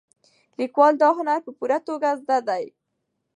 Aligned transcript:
لیکوال 0.59 0.93
دا 1.01 1.09
هنر 1.19 1.39
په 1.45 1.51
پوره 1.57 1.77
توګه 1.87 2.09
زده 2.21 2.37
دی. 2.47 2.63